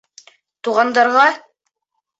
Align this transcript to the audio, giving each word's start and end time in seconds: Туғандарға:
Туғандарға: 0.69 1.29